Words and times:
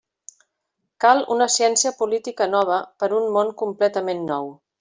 Cal 1.05 1.21
una 1.35 1.47
ciència 1.57 1.93
política 2.01 2.49
nova 2.57 2.81
per 3.03 3.13
a 3.13 3.17
un 3.23 3.31
món 3.39 3.55
completament 3.65 4.29
nou. 4.35 4.55